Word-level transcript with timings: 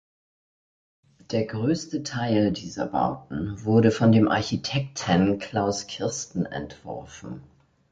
Der 1.29 1.45
größte 1.45 2.01
Teil 2.01 2.51
dieser 2.53 2.87
Bauten 2.87 3.63
wurde 3.65 3.91
von 3.91 4.11
dem 4.11 4.27
Architekten 4.29 5.37
Klaus 5.37 5.85
Kirsten 5.85 6.47
entworfen. 6.47 7.43